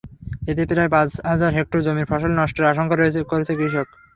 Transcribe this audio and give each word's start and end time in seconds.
এতে 0.47 0.63
প্রায় 0.69 0.91
পাঁচ 0.93 1.09
হাজার 1.29 1.51
হেক্টর 1.57 1.79
জমির 1.85 2.09
ফসল 2.11 2.31
নষ্টের 2.35 2.69
আশঙ্কা 2.71 2.95
করছে 3.29 3.53
কৃষক। 3.59 3.87